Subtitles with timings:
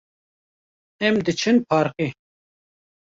[1.09, 2.07] Em diçin parkê.